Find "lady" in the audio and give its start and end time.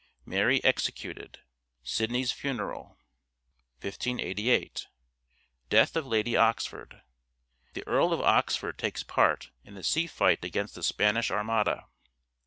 6.07-6.35